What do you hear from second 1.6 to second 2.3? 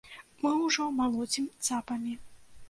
цапамі.